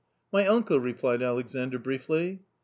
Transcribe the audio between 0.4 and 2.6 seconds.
uncle!" replied Alexandr, briefly.